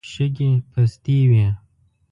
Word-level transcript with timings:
شګې 0.09 0.51
پستې 0.71 1.15
وې. 1.29 1.47